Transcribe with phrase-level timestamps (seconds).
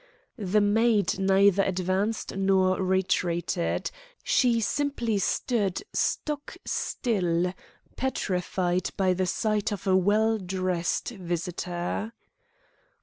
[0.39, 3.91] The maid neither advanced nor retreated.
[4.23, 7.53] She simply stood stock still,
[7.97, 12.13] petrified by the sight of a well dressed visitor.